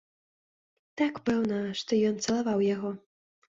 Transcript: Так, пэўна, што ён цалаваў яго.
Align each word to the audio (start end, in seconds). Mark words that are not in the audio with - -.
Так, 1.01 1.13
пэўна, 1.29 1.61
што 1.83 2.01
ён 2.11 2.19
цалаваў 2.27 2.67
яго. 2.75 2.95